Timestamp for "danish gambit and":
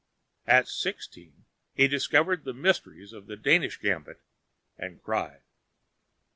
3.35-4.99